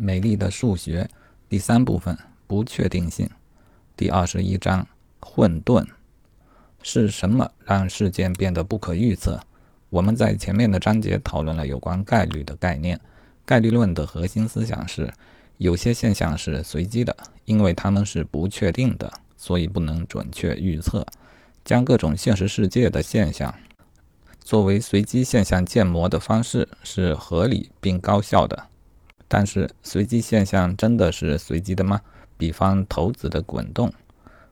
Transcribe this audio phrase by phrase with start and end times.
[0.00, 1.10] 美丽的数学
[1.48, 2.16] 第三部分
[2.46, 3.28] 不确定性
[3.96, 4.86] 第二十一章
[5.18, 5.84] 混沌
[6.84, 9.40] 是什么让事件变得不可预测？
[9.90, 13.00] 我们在前面的章节讨论了有关概率的概念。
[13.44, 15.12] 概率论的核心思想是，
[15.56, 21.04] 有些现象是随机的，因为它们是不确定的，所以不能准确预测。
[21.64, 23.52] 将各种现实世界的现象
[24.38, 28.67] 作为随机现象建模的方式是合理并高效的。
[29.28, 32.00] 但是随机现象真的是随机的吗？
[32.36, 33.92] 比方骰子的滚动，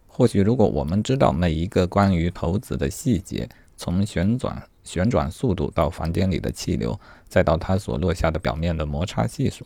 [0.06, 9.64] 或许如果我们知道每一个关于骰子的细节，从旋转旋转速度到房间里的气流，再到它所落下的表面的摩擦系数，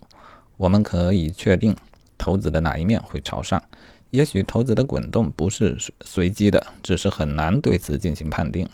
[0.57, 1.75] 我们可以确定
[2.19, 3.63] 骰子的哪一面会朝上。
[4.11, 8.69] 也许骰子的滚动不是随机的，只是很难对此进行判定。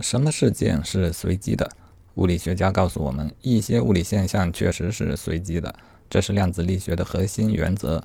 [0.00, 1.68] 什么事件是随机的？
[2.16, 5.74] 物理学家告诉我们，一些物理现象确实是随机的，
[6.10, 8.02] 这是量子力学的核心原则。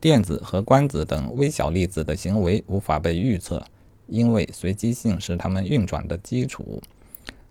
[0.00, 3.62] 电子和光子等微小粒子的行为无法被预测，
[4.06, 6.82] 因为随机性是它们运转的基础。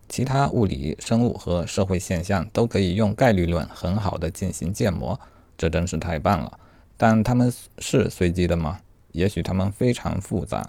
[0.08, 5.20] 其他物理、生物和社会现象都可以用概率论很好的进行建模，
[5.56, 6.60] 这真是太棒了。
[6.98, 8.80] 但它们是随机的吗？
[9.12, 10.68] 也许它们非常复杂。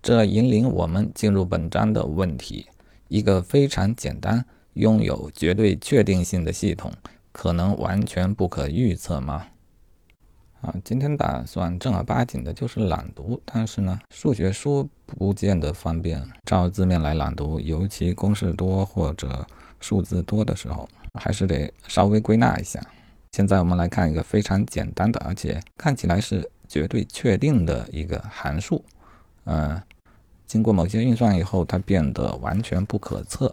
[0.00, 2.66] 这引领我们进入本章的问题：
[3.08, 4.42] 一个非常简单。
[4.78, 6.92] 拥有绝对确定性的系统，
[7.32, 9.48] 可能完全不可预测吗？
[10.60, 19.44] 啊，今天打算正儿八经的就是朗读，但是呢，数学书不见得方便照字面来朗读，尤其公式多或者
[19.80, 22.80] 数字多的时候，还是得稍微归纳一下。
[23.32, 28.84] 现在我们来看一个非常简单的，而且看起来是绝对确定的一个函数。
[29.44, 29.80] 嗯，
[30.46, 33.52] 经过某些运算以后，它变得完全不可测。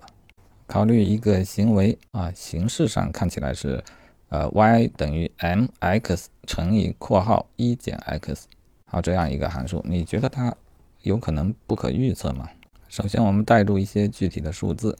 [0.67, 3.83] 考虑一个行为啊，形式上看起来是，
[4.29, 8.47] 呃，y 等于 mx 乘以括号一减 x，
[8.85, 10.55] 好，这样一个函数，你觉得它
[11.03, 12.49] 有可能不可预测吗？
[12.89, 14.97] 首先，我们代入一些具体的数字，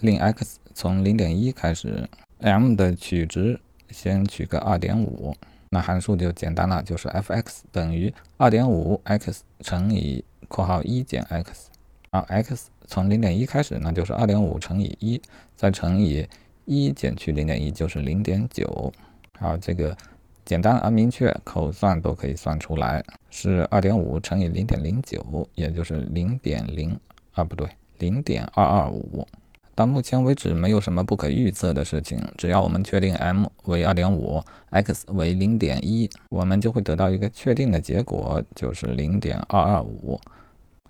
[0.00, 3.58] 令 x 从零点一开始，m 的取值
[3.90, 5.34] 先取个二点五，
[5.70, 11.70] 那函数就简单了，就是 f(x) 等于二点五 x 乘以括号一减 x，
[12.10, 12.70] 啊，x。
[12.86, 15.20] 从零点一开始，那就是二点五乘以一，
[15.54, 16.26] 再乘以
[16.64, 18.92] 一减去零点一，就是零点九。
[19.38, 19.96] 好，这个
[20.44, 26.98] 简单而明确，口算都可以算出来，是二点五乘以零点零九，也就是零点零
[27.32, 29.26] 啊，不对，零点二二五。
[29.74, 40.18] 到目前为止，没有什么不可预测的事情，只要我们确定 m 为二点五，x 为零点一，我们就会得到一个确定的结果，就是零点二二五。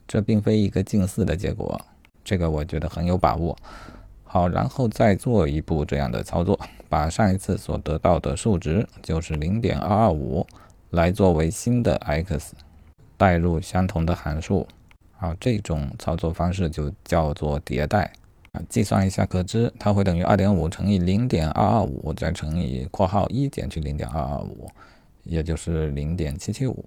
[0.07, 1.81] 这并非一个近似的结果，
[2.25, 3.57] 这个我觉得很有把握。
[4.25, 6.59] 好，然后再做一步这样的操作，
[6.89, 10.47] 把上一次所得到的数值，就是零点二二五，
[10.91, 12.55] 来作为新的 x，
[13.17, 14.67] 代入相同的函数。
[15.17, 18.13] 好，这种操作方式就叫做迭代。
[18.53, 24.69] 啊，计算一下可知，它会等于二点五乘以零点二二五，再乘以括号一减去零点二二五，
[25.25, 26.85] 也就是零点七七五。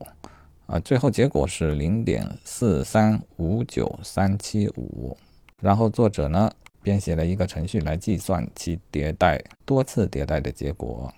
[0.69, 5.17] 啊，最后结果是零点四三五九三七五，
[5.59, 6.47] 然后作者呢
[6.83, 11.11] 编写了一个程序来计算其迭代多次迭代的结果，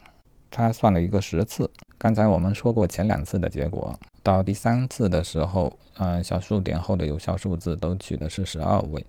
[0.50, 1.70] 他算了一个十次。
[1.98, 9.06] 刚才我们说过前两次的结果，到第三次的时候，嗯，小数点后的有效数字都取的是十二位，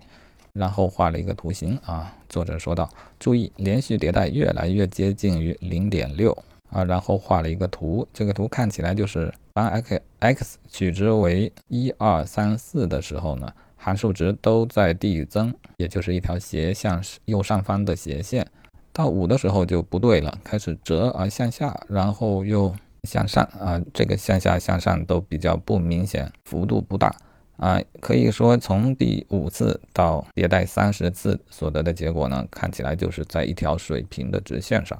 [0.51, 2.13] 然后画了一个图形啊。
[2.27, 6.37] 作者说道：“注意，连续迭代越来越接近于零点六。”
[6.73, 18.45] 啊，然后画了一个图，这个图看起来就是当 x x 取值为一二三四的时候呢，函数值都在递增，也就是一条斜向右上方的斜线。
[18.91, 22.73] 到五的时候就不对了，开始折而向下，然后又
[23.03, 27.15] 向上啊，这个向下向上都比较不明显，幅度不大
[27.57, 27.79] 啊。
[27.99, 34.97] 可以说从第五次到迭代三十次所得的结果呢，看起来就是在一条水平的直线上。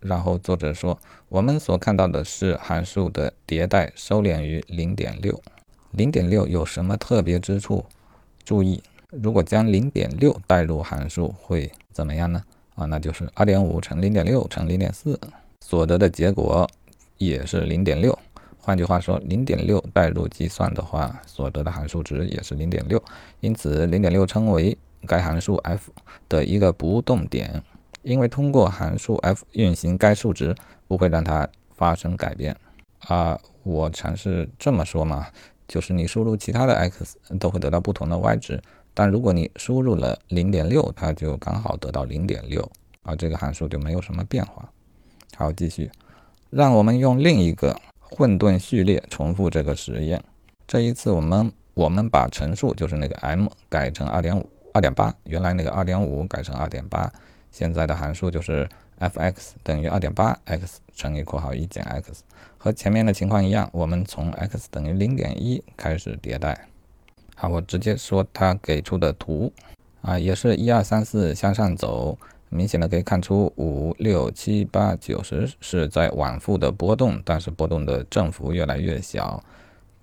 [0.00, 0.98] 然后作者说，
[1.28, 5.40] 我们所看到的是函数的迭代收敛于零点六。
[5.92, 7.84] 零点六有什么特别之处？
[8.44, 12.42] 注意，如果将零点六代入函数会怎么样呢？
[12.74, 15.20] 啊，那就是二点五乘零点六乘零点四，
[15.60, 16.68] 所得的结果
[17.18, 18.18] 也是零点六。
[18.58, 23.02] 换句话说，零点六代入计算的话，所得的函数值也是零点六。
[23.40, 24.76] 因此，零点六称为
[25.06, 25.92] 该函数 f
[26.28, 27.62] 的一个不动点。
[28.02, 30.54] 因为通过函数 f 运行该数值
[30.86, 32.56] 不会让它发生改变
[33.08, 35.26] 啊，我尝试这么说嘛，
[35.66, 38.62] 就是你输入其他的 x 都会得到不同的 y 值，
[38.94, 42.70] 但如果你输入了零点六，它就刚好得到零点六，
[43.02, 44.68] 啊，这个函数就没有什么变化。
[45.36, 45.90] 好，继续，
[46.50, 50.22] 让我们用另一个混沌序列重复这个实验。
[50.66, 57.10] 这一次我们我们把乘数就是那个 m 改成二点五二点八，原来那个二点五改成二点八，
[57.52, 58.68] 现在的函数就是
[58.98, 62.24] f(x) 等于二点八 x 乘以括号一减 x，
[62.58, 66.66] 和前面的情况一样，我们从 x 等于零点一开始迭代。
[67.36, 69.52] 好，我直接说它给出的图
[70.00, 72.16] 啊，也是一二三四向上走，
[72.48, 79.42] 明显的可以看出五六七八九十是在往复的波动，但是波动的振幅越来越小。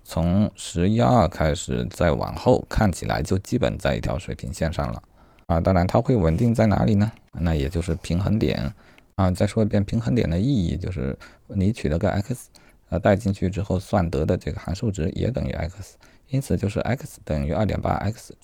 [0.04, 5.02] 从十一二开始再往后，看起来就基本在一条水平线上了
[5.46, 5.60] 啊。
[5.60, 7.10] 当然，它会稳定在哪里呢？
[7.32, 8.72] 那也就是平衡点
[9.14, 9.30] 啊。
[9.30, 11.16] 再说一遍，平衡点的意义就是
[11.46, 12.48] 你取了个 x，
[12.88, 15.96] 呃，带进去之后算得的这个函数值也等于 x，
[16.28, 18.34] 因此就是 x 等于二点八 x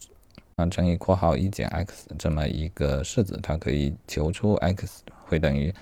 [0.56, 5.74] 啊乘以括号一减 x 这么一个式子，它可以求出 x 会等于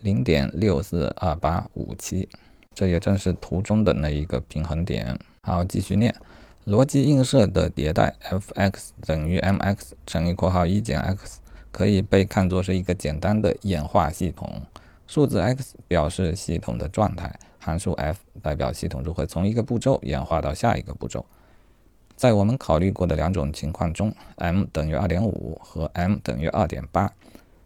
[0.00, 2.28] 零点六四二八五七。
[2.74, 5.18] 这也正是图中的那一个平衡点。
[5.42, 6.14] 好，继续念。
[6.64, 11.40] 逻辑映射的迭代 f(x) 等于 m(x) 乘以括号一减 x，
[11.72, 14.62] 可以被看作是一个简单的演化系统。
[15.08, 21.26] 数字 x 表示系统的状态，函数 f 代表系统如何从一个步骤演化到下一个步骤。
[22.14, 27.10] 在我们考虑过的两种情况中，m 等于二点五和 m 等于二点八。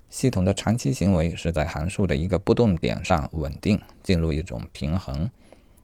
[0.08, 5.28] 系统的长期行为是在函数的一个不动点上稳定，进入一种平衡。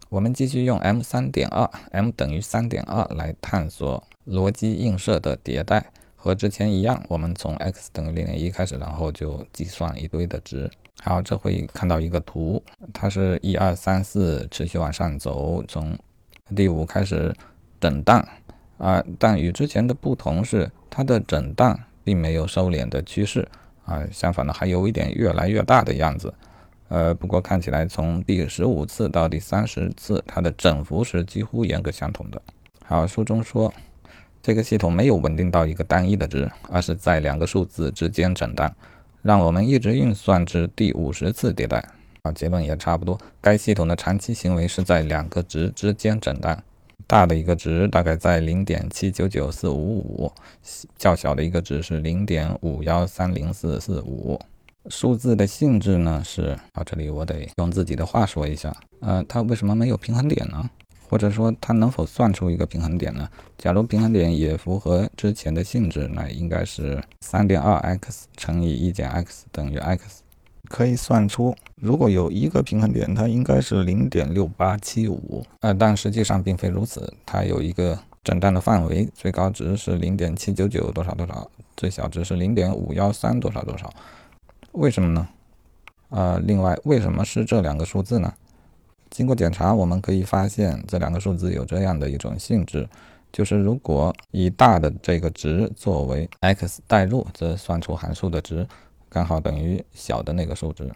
[0.09, 5.93] 我们继续用 m 三点二 m 等于三点二来探索逻辑映射的迭代。
[6.23, 10.71] 和之前一样，我们从 x 等于零点一开始，然后就计算一堆的值。
[11.03, 12.63] 好，这会看到一个图，
[12.95, 15.99] 它是一二三四持续往上走，从
[16.55, 17.35] 第五开始
[17.81, 18.25] 震荡
[18.79, 23.49] 啊，但与之前的不同是，它的震荡并没有收敛的趋势。
[23.85, 26.33] 啊，相反的还有一点越来越大的样子，
[26.87, 32.41] 呃，不过看起来从第十五次到第三十次，它的振幅是几乎严格相同的。
[32.85, 33.75] 好，书中说
[34.43, 38.75] 这个系统没有稳定到一个单一的值，而是在两个数字之间震荡，
[39.23, 41.83] 让我们一直运算至第五十次迭代。
[42.23, 46.63] 啊，结论也差不多，该系统的长期行为是在两个值之间震荡。
[47.09, 50.33] 大的一个值大概在零点七九九四五五，
[50.97, 54.41] 较小的一个值是零点五幺三零四四五。
[54.89, 60.71] 数字的性质呢是，啊，这里我得用自己的话说一下，呃，它为什么没有平衡点呢？
[61.13, 63.29] 或者说它能否算出一个平衡点呢？
[63.59, 70.23] 假如平衡点也符合之前的性质，那应该是三点二 x 乘以一减 x 等于 x。
[70.71, 83.93] 可以算出，如果有一个平衡点，它应该是零点六八七五，呃，但实际上并非如此，它有一个震荡的范围，最高值是零点七九九多少多少，最小值是零点五幺三多少多少，
[84.73, 85.29] 为什么呢？
[86.09, 88.33] 呃，另外，为什么是这两个数字呢？
[89.13, 92.89] 经过检查，我们可以发现这两个数字有这样的一种性质，
[93.31, 98.67] 就是如果以大的这个值作为 x 代入，则算出函数的值。
[99.11, 100.91] 刚好等于小的那个数值，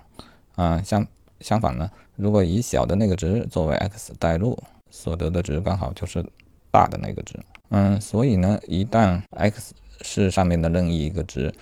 [0.55, 1.07] 啊，相
[1.41, 4.59] 相反呢，如果以小的那个值作为 x 代入，
[4.89, 6.25] 所得的值刚好就是
[6.71, 11.53] 大的那个值，嗯，所以呢，一旦 x 是上面的任意一个值，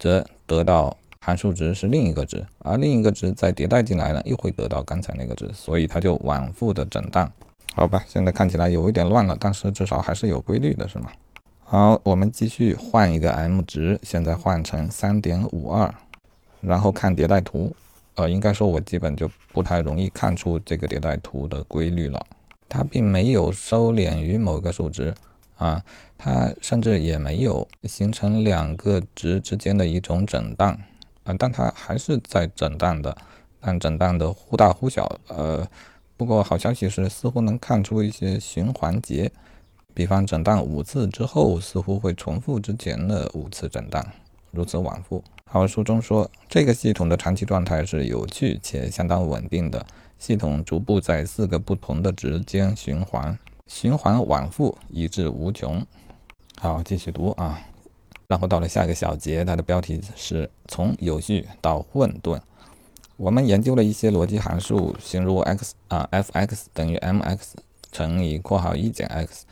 [0.00, 7.30] 则得到函数值是另一个值，而另一个值再迭代进来呢，又会得到刚才那个值，所以它就往复的震荡，
[7.74, 11.10] 好吧，现在看起来有一点乱了，但是至少还是有规律的，是吗？
[11.62, 15.94] 好，我们继续换一个 m 值，现在换成三点五二，
[16.60, 17.74] 然后看迭代图。
[18.16, 22.20] 呃，应该说，我基本就不太容易看出这个迭代图的规律了。
[22.68, 25.14] 它并没有收敛于某个数值
[25.56, 25.82] 啊，
[26.18, 30.76] 它甚至也没有形成两个值之间的一种震荡
[31.24, 33.16] 啊，但它还是在震荡的，
[33.60, 35.20] 但震荡的忽大忽小。
[35.28, 35.66] 呃，
[36.16, 39.30] 不过好消息是，似乎能看出一些循环节。
[39.92, 44.04] 比方震荡五次之后，似乎会重复之前的五次震荡，
[44.50, 45.22] 如此往复。
[45.44, 49.84] 好，书中说，这个系统的长期状态是有趣且相当稳定的。
[50.18, 53.36] 系统逐步在四个不同的值间循环，
[53.66, 55.84] 循环往复，以至无穷。
[56.58, 57.58] 好，继续读啊。
[58.30, 62.40] 然后到了下一个小节，它的标题是从有序到混沌。
[63.16, 67.56] 我们研究了一些逻辑函数，形如 x 啊，f(x) 等于 m(x)
[67.90, 69.44] 乘以括号一减 x。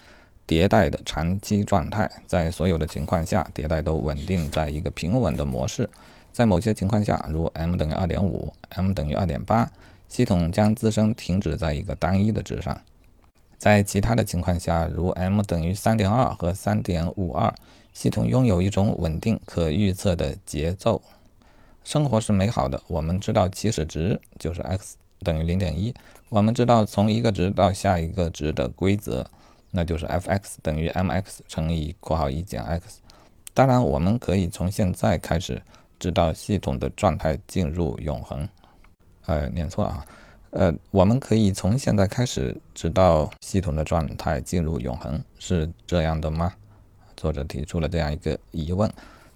[0.46, 5.90] 迭代的长期状态，在所有的情况下，迭代都稳定在一个平稳的模式。
[6.32, 9.68] 在某些情况下，如 m 等于二点五，m 等于二点八，
[10.08, 12.80] 系统将自身停止在一个单一的值上。
[13.58, 17.52] 在其他的情况下，如 m 等于三点二和三点五二，
[17.98, 21.02] 系统拥有一种稳定可预测的节奏。
[21.82, 25.92] 生活是美好的，我们知道起始值就是 x 等于零点一，
[26.28, 29.28] 我们知道从一个值到下一个值的规则，
[29.72, 33.00] 那就是 f(x) 等于 mx 乘以括号一减 x。
[33.52, 35.60] 当然，我们可以从现在开始
[35.98, 38.48] 知道系统的状态进入永恒。
[39.26, 40.06] 呃，念错了啊。
[40.50, 46.54] 呃，我们可以从现在开始知道系统的状态进入永恒，是这样的吗？
[47.18, 48.88] 作者提出了这样一个疑问。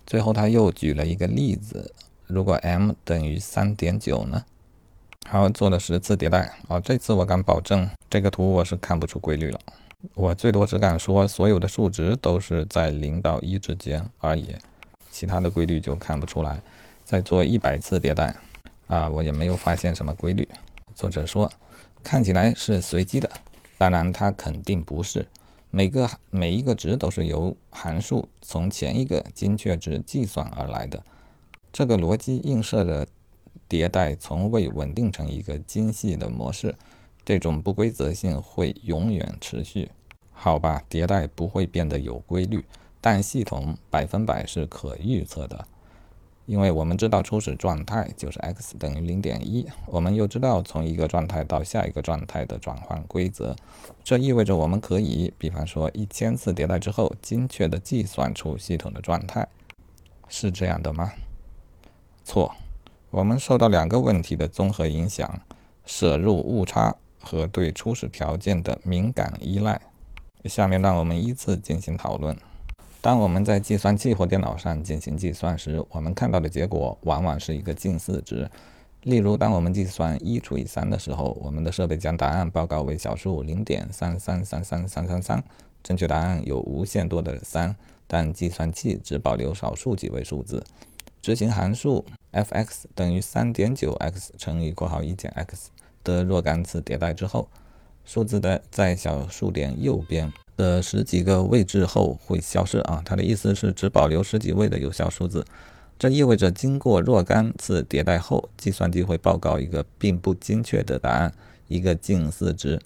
[0.07, 1.93] 最后，他又举了一个例子：
[2.27, 4.45] 如果 m 等于三点九呢？
[5.29, 6.55] 好，做了十次迭代。
[6.69, 9.59] 啊，这次我敢保证，这个图我是看不出规律了。
[10.15, 14.55] 我最多只敢说，所有的数值都是在零到一之间而已，
[15.11, 16.61] 其他的规律就看不出来。
[17.05, 18.35] 再做一百次迭代，
[18.87, 20.49] 啊，我也没有发现什么规律。
[20.95, 21.51] 作者说，
[22.03, 23.31] 看起来是随机的，
[23.79, 25.27] 当然它肯定不是。
[25.75, 31.03] 每个每一个值都是由函数从前一个精确值计算而来的。
[31.73, 33.07] 这个逻辑映射着
[33.71, 36.75] 迭代从未稳定成一个精细的模式。
[37.25, 39.91] 这种不规则性会永远持续，
[40.33, 40.85] 好吧？
[40.91, 42.63] 迭代不会变得有规律，
[43.01, 45.67] 但系统百分百是可预测的，
[46.47, 53.57] 因为我们知道初始状态就是 x 等于零点一，我们又知道从一个状态到下一个状态的转换规则，
[54.03, 59.47] 这意味着我们可以，比方说一千次迭代之后，精确地计算出系统的状态，
[60.29, 61.13] 是这样的吗？
[62.25, 62.55] 错，
[63.11, 65.41] 我们受到两个问题的综合影响：
[65.85, 66.97] 摄入误差。
[67.25, 69.81] 和对初始条件的敏感依赖。
[70.47, 72.37] 下面让我们依次进行讨论。
[73.03, 78.49] 当我们在计算器或电脑上进行计算时，我们看到的结果往往是一个近似值。
[79.03, 85.43] 例如，当我们计算一除以三的时候，我们的设备将答案报告为小数零点三三三三三三三，
[85.83, 87.75] 正确答案有无限多的三，
[88.07, 90.63] 但计算器只保留少数几位数字。
[91.21, 95.73] 执行函数 f(x) 等于三点九 x 乘以括号一减 x。
[96.05, 97.49] 的若干次迭代之后，
[98.05, 103.03] 数字的在小数点右边的十几个位置后会消失啊。
[103.05, 105.45] 它的意思是只保留十几位的有效数字。
[105.99, 111.33] 这意味着经过若干次迭代后，计算机会报告一个并不精确的答案，
[111.69, 112.81] 一个近似值。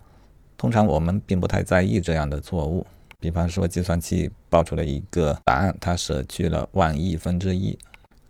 [0.58, 2.86] 通常我们并不太在意这样的错误。
[3.18, 7.78] 比方说，计算器报出了一个答案，它舍去了万亿分之一，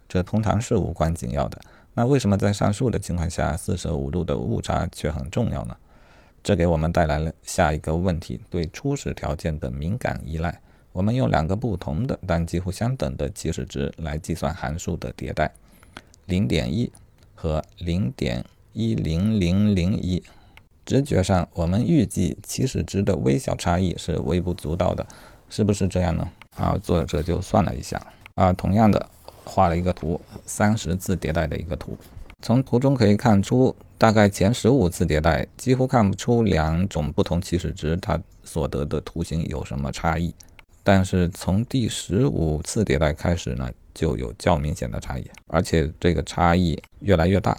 [0.08, 1.60] 这通常是无关紧要的。
[1.94, 5.76] 那为什么在上述的情况下，四舍五入的误差却很重要呢？
[6.46, 10.60] 这给我们带来了下一个问题：对初始条件的敏感依赖。
[10.92, 15.52] 我们用两个不同的但几乎相等的起始值来计算函数的迭代，
[16.26, 16.88] 零点一
[17.34, 20.22] 和零点一零零零一。
[20.84, 25.04] 直觉上，我们预计起始值的微小差异是微不足道的，
[25.50, 26.30] 是不是这样呢？
[26.54, 28.00] 啊，作者就算了一下
[28.36, 29.04] 啊，同样的。
[29.44, 31.98] 画了一个图，三十次迭代的一个图。
[32.42, 40.34] 从图中可以看出，大概前十五次迭代几乎看不出两种不同起始值它所得的图形有什么差异。
[40.82, 47.58] 但是从第十五次迭代开始呢，就有较明显的差异，而且这个差异越来越大。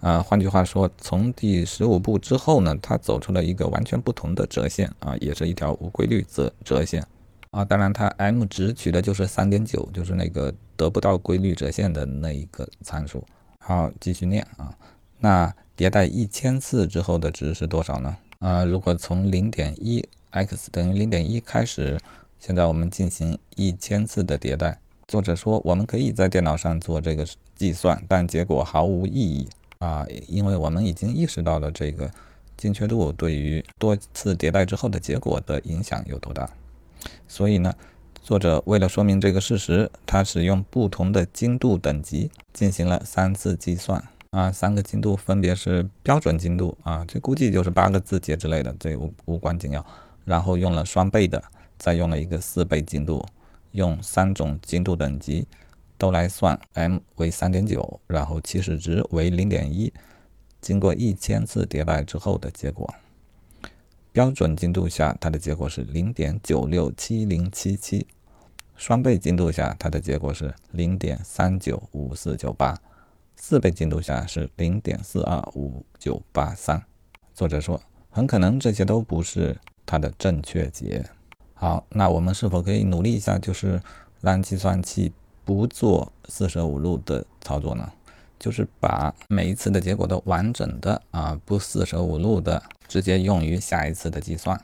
[0.00, 7.02] 啊，换句话说，从第十五步之后呢，它走出了一个完全不同的折线啊，也是一条无规律折折线。
[7.50, 13.24] 啊，当然，它 m 值取的就是三点九，就是那个得不到规律折线的那一个参数。
[13.60, 14.74] 好，继续念啊。
[15.20, 18.16] 那迭代一千次之后的值是多少呢？
[18.38, 22.00] 啊，如果从零点一 x 等于零点一开始，
[22.38, 24.78] 现在我们进行一千次的迭代。
[25.08, 27.26] 作者说，我们可以在电脑上做这个
[27.56, 32.10] 计算，但结果毫无意义啊，因为我们已经意识到了这个
[32.56, 36.48] 精确度对于多次迭代之后的结果的影响有多大。
[37.26, 37.74] 所以呢，
[38.22, 44.02] 作者为了说明这个事实，他使用不同的精度等级进行了三次计算
[44.34, 49.86] 啊，三个精度分别是标准精度啊，这估计就是八个字节之类的，这无无关紧要。
[50.24, 51.40] 然后用了双倍的，
[51.78, 53.24] 再用了一个四倍精度，
[53.70, 55.46] 用三种精度等级
[55.96, 59.92] 都来算，m 为三点九，然后起始值为零点一，
[60.60, 62.92] 经过一千次迭代之后的结果。
[64.10, 68.04] 标准精度下，它的结果是零点九六七零七七；
[68.74, 72.74] 双倍精度下，它的结果是零点三九五四九八；
[73.36, 76.82] 四倍精度下是零点四二五九八三。
[77.34, 81.04] 作者说，很可能这些都不是它的正确解。
[81.52, 83.80] 好，那我们是否可以努力一下，就是
[84.20, 85.12] 让计算器
[85.44, 87.90] 不做四舍五入的操作呢？
[88.38, 94.60] 就是把每一次的结果都完整的啊，不四舍五入的直接用于下一次的计算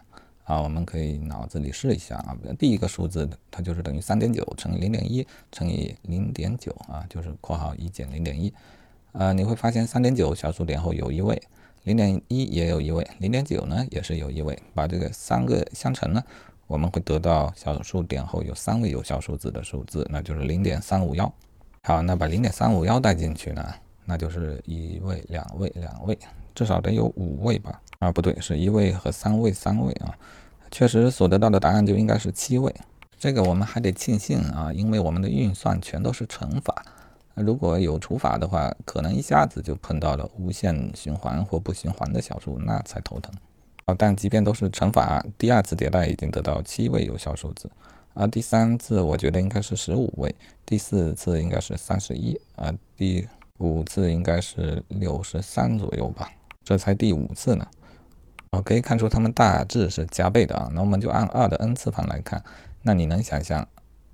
[0.51, 2.37] 啊，我们可以脑子里试一下啊。
[2.59, 8.53] 第一个数字它就是等于三点九乘以零点一乘以零点九啊，就是括号一减零点一。
[9.13, 11.41] 呃，你会发现三点九小数点后有一位，
[11.85, 14.59] 零点一也有一位，零点九呢也是有一位。
[14.75, 16.21] 把这个三个相乘呢，
[16.67, 21.33] 我们会得到小数点后有三位有效数字的数字，那就是零点三五幺。
[21.85, 23.73] 好，那把零点三五幺带进去呢，
[24.05, 26.19] 那就是一位、两位、两位，
[26.57, 27.81] 至少得有五位吧？
[28.01, 30.13] 啊，不对，是一位和三位，三位啊。
[30.71, 32.75] 确实所得到的答案就应该是七位。
[33.19, 36.85] 这个我们还得庆幸啊，因为我们的运算全都是乘法。
[37.35, 43.33] 如果有除法的话，可能一下子就碰到了无限循环或不循环的小数，那才头疼。
[43.87, 47.71] 啊，但即便都是乘法，第二次迭代已经得到七位有效数字，
[48.15, 50.35] 啊，第三次我觉得应该是十五位，
[50.67, 53.27] 第四次应该是三十一，啊，第
[53.59, 56.31] 五次应该是六十三左右吧，
[56.63, 57.67] 这才第五次呢。
[58.51, 60.69] 啊，可以看出它们大致是加倍的啊。
[60.75, 62.43] 那我们就按二的 n 次方来看，
[62.83, 63.67] 那你能想象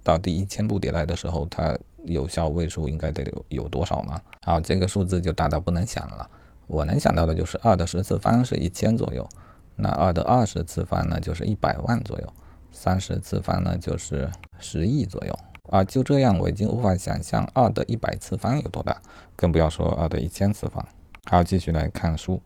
[0.03, 4.21] 到第一千步迭代的时候，它有效位数应该得有有多少吗？
[4.45, 6.29] 好，这个数字就大到不能想了。
[6.67, 9.27] 我能想到的就是二的十次方是一千左右，
[9.77, 12.33] 那二的二十次方呢就是一百万左右，
[12.71, 15.39] 三十次方呢就是十亿左右
[15.71, 15.83] 啊。
[15.83, 19.01] 就这样，我已经无法想象二的一百次方有多大，
[19.35, 20.87] 更不要说二的一千次方。
[21.29, 22.41] 好，继续来看书，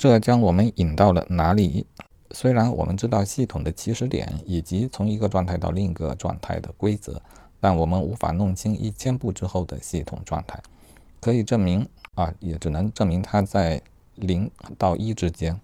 [0.00, 1.84] 这将我们引到了哪里？
[2.30, 7.20] 虽然我们知道系统的起始点以及从一个状态到另一个状态的规则。
[7.60, 10.58] 但我们无法弄清一千步之后的系统状态，
[11.20, 13.82] 可以证明啊，也只能证明它在
[14.14, 15.60] 零到一之间。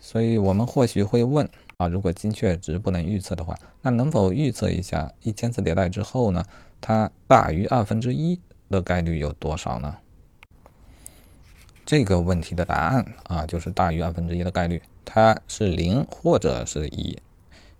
[0.00, 6.44] 所以，我们或许会问啊，如果精确值不能预测的话，那能否预测一下一千次迭代之后呢？
[6.80, 9.98] 它大于二分之一的概率有多少呢？
[11.88, 17.18] 这个问题的答案啊，就是大于二分之一的概率，它是零或者是一，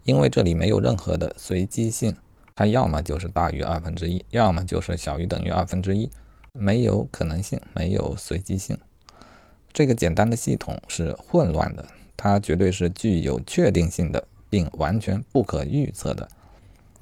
[0.04, 2.16] 因为这里没有任何的随机性。
[2.56, 6.10] 它要么就是大于二分之一，要么就是小于等于二分之一，
[6.54, 8.78] 没有可能性，没有随机性。
[9.74, 11.84] 这个简单的系统是混乱的，
[12.16, 16.26] 它绝对是具有确定性的，并完全不可预测的。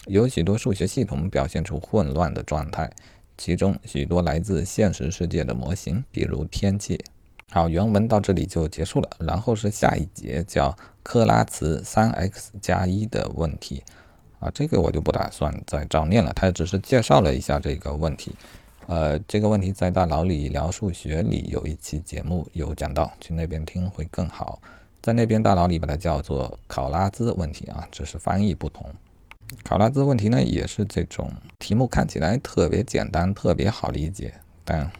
[0.07, 2.91] 有许多数学系统表现出混乱的状态，
[3.37, 7.03] 其中许多来自现实世界的模型，比如天气。
[7.51, 13.83] 好，原文到这里就结束了，然后是下一节，叫克拉茨三 x 加一的问题。
[14.41, 18.35] 啊，这个我就不打算再照念了，他只是介绍了一下这个问题。
[18.87, 24.61] 呃，这个问题在大脑里聊数学里有一期节目有讲到，去那边听会更好。
[25.01, 28.85] 在那边大脑里把它叫做考拉兹问题啊，只是翻译不同。
[29.63, 34.33] 考拉兹问题呢，也是这种题目看起来特别简单、特别好理解，
[34.65, 34.91] 但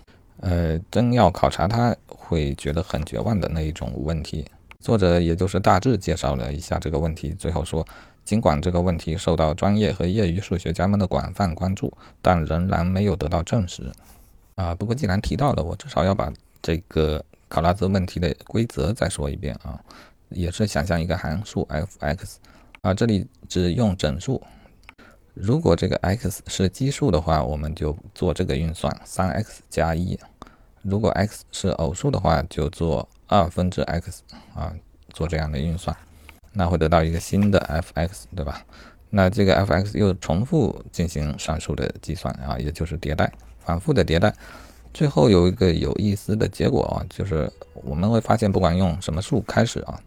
[0.41, 4.45] 呃，真要考察它会觉得很绝望的那一种问题。
[4.81, 7.87] 作者也就是大致介绍了一下这个问题，最后说。
[8.27, 13.85] 尽管这个问题受到专业和业余数学家们的广泛关注，但仍然没有得到证实。
[14.57, 19.81] 啊，不过既然提到了，我至少要把这个考拉兹问题的规则再说一遍啊。
[20.31, 22.39] 也是想象一个函数 f(x)，
[22.87, 24.41] 啊，这里只用整数。
[25.35, 30.17] 如果这个 x 是奇数的话，我们就做这个运算：3x 加1。
[30.83, 34.23] 如果 x 是偶数的话，就做二分之 x，
[34.55, 34.73] 啊，
[35.09, 35.95] 做这样的运算。
[36.53, 38.65] 那会得到一个新的 f(x)，对吧？
[39.11, 44.33] 那这个 f(x) 又重复进行上述的计算啊，也就是迭代，反复的迭代，
[44.95, 50.01] 最后有一个有意思的结果啊，就是我们会发现，不管用什么数开始啊，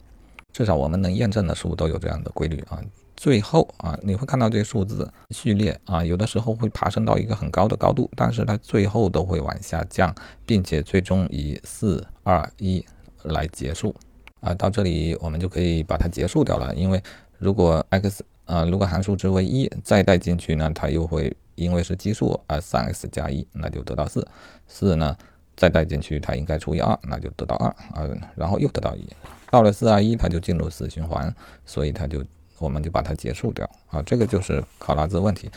[0.51, 2.81] 至少我们能验证的数都有这样的规律啊。
[3.15, 12.85] 最后啊，你会看到这个数字序列啊，有的时候会爬升到一个很高的高度，但是它最后都会往下降，并且最终以四二一
[13.23, 13.93] 来结束。
[14.39, 17.03] 啊，到这里我们就可以把它结束掉了，因为
[17.37, 24.25] 如果 x 啊，如果函数值为一，再带进去呢，它又会因为是奇数而 3x 加一，那就得到四，
[24.65, 25.17] 四呢
[25.59, 29.05] 再带进去，它应该除以二，那就得到二啊，然后又得到一，
[29.51, 32.23] 到了四二一，它就进入死循环，所以它就
[32.59, 35.51] 我们就把它结束掉啊，这个就是考拉兹问题。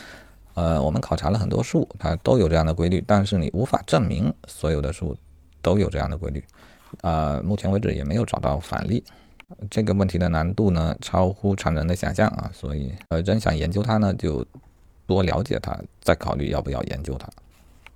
[0.55, 5.15] 呃，我们考察了很多数，它都有这样的规律，但是你无法证明所有的数
[5.61, 6.43] 都有这样的规律。
[6.99, 9.01] 啊，目前为止也没有找到反例。
[9.69, 14.45] 这个问题的难度呢，超乎常人的想象啊，所以呃，真想研究它呢，就
[15.07, 17.27] 多了解它，再考虑要不要研究它。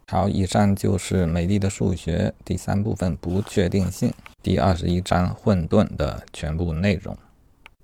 [0.09, 4.09] 好，以上就是《美丽的数学》第三部分不确定性
[4.41, 7.13] 第二十一章混沌的全部内容。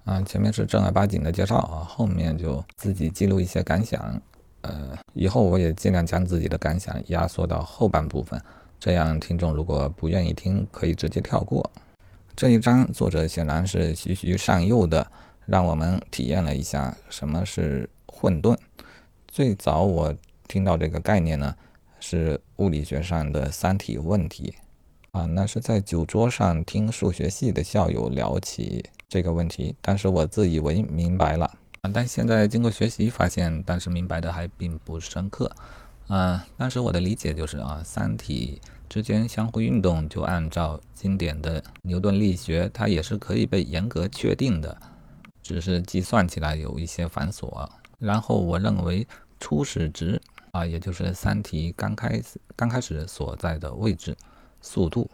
[0.05, 4.21] 啊，前面是正儿八经的介绍啊，后面就自己记录一些感想。
[4.61, 8.41] 呃，以后我也尽量将自己的感想压缩到后半部分。
[8.79, 11.69] 这样，听众如果不愿意听，可以直接跳过
[12.37, 12.89] 这一章。
[12.93, 15.05] 作者显然是徐徐善诱的，
[15.45, 18.57] 让我们体验了一下什么是混沌。
[19.27, 20.15] 最早我
[20.47, 21.53] 听到这个概念呢，
[22.05, 24.53] 是物理学上的三体问题
[25.11, 31.45] 啊，那是在酒桌上听数学系的校友聊起这个问题，当时我自以为明白了
[31.79, 35.49] 啊，但现在经过学习发现，当时明白的还并不深刻。
[36.09, 44.77] 啊，当时我的理解就是啊，三体之间相互运动，就按照经典的牛顿力学，它也是可以被严格确定的，
[45.41, 47.65] 只是计算起来有一些繁琐。
[47.97, 49.07] 然后我认为
[49.39, 50.21] 初始值
[50.53, 54.15] 啊，也就是三体刚开始刚开始所在的位置、
[54.61, 55.09] 速度，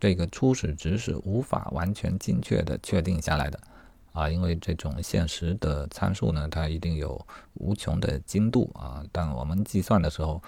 [0.00, 3.60] 这个初始值是无法完全精确的确定下来的。
[4.14, 7.20] 啊，因为这种现实的参数呢，它一定有
[7.52, 10.42] 无穷的精度啊，但我们计算的时候，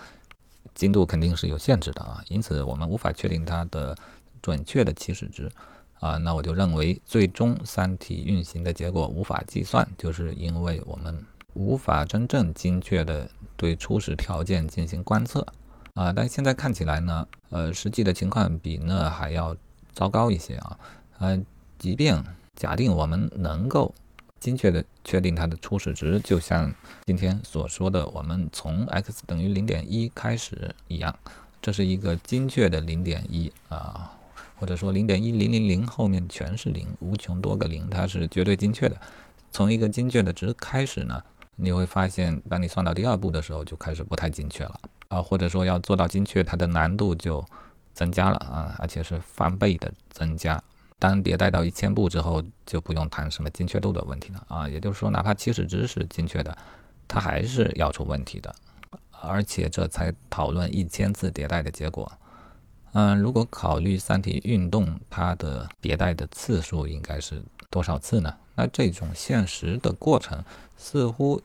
[0.74, 3.94] 精度肯定是有限制的啊，因此我们无法确定它的
[4.40, 5.52] 准确的起始值
[5.98, 6.16] 啊。
[6.16, 11.22] 那我就认为，最终三体运行的结果无法计算，就是因为我们
[11.52, 15.46] 无法真正精确的对初始条件进行观测
[15.94, 16.10] 啊。
[16.12, 19.54] 但现在看起来呢，呃，实际的情况比那还要
[19.92, 20.78] 糟糕一些啊，
[21.18, 21.38] 呃，
[21.78, 22.24] 即便。
[22.56, 23.94] 假定我们能够
[24.38, 26.70] 精确的确定它的初始值，就像
[27.06, 31.16] 今天所说的，我们从 x 等于零点一开始一样，
[31.62, 34.12] 这是一个精确的零点一啊，
[34.56, 39.00] 或者说零点一零零零后面全是零，无穷多个零，它是绝对精确的。
[39.50, 41.22] 从一个精确的值开始呢，
[41.60, 47.44] 你会发现，当你算到第二步的时候，就开始不太精确了啊，或者说要做到精确，它的难度就
[47.92, 50.62] 增加了啊，而且是翻倍的增加。
[50.98, 54.68] 当迭代到一千步之后，就不用谈什么精确度的问题了啊。
[54.68, 56.56] 也就是说，哪怕起始值是精确的，
[57.06, 58.54] 它还是要出问题的。
[59.22, 62.10] 而且这才讨论一千次迭代的结果。
[62.92, 68.34] 嗯，如果考虑三体运动，它的迭代的次数应该是多少次呢？
[68.60, 70.44] 那这种现实的过程
[70.76, 71.40] 似乎。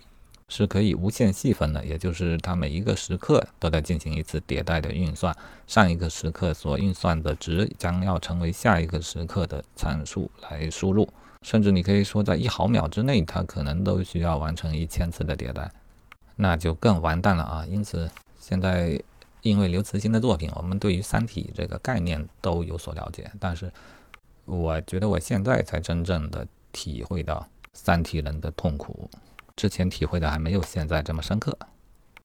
[0.47, 11.10] 是可以无限细分的，也就是它每一个时刻都在进行一次迭代的运算，上一个时刻所运算的值将要成为下一个时刻的参数来输入，
[11.41, 15.71] 甚至你可以说在一毫秒之内，它可能都需要完成一千次的迭代，
[16.36, 17.65] 那就更完蛋了啊！
[17.67, 18.08] 因此，
[18.39, 19.01] 现在
[19.41, 23.73] 因为刘慈欣的作品，我们对于三体这个概念都有所了解，但是
[24.45, 29.09] 我觉得我现在才真正的体会到三体人的痛苦。
[29.55, 31.57] 之前体会的还没有现在这么深刻。